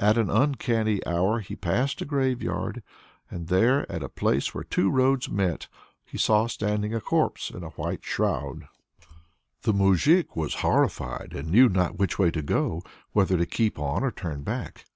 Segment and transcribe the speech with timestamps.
[0.00, 2.82] At an uncanny hour he passed by a graveyard,
[3.30, 5.68] and there, at a place where two roads met,
[6.06, 8.68] he saw standing a corpse in a white shroud.
[9.64, 12.80] The moujik was horrified, and knew not which way to go
[13.12, 14.86] whether to keep on or to turn back.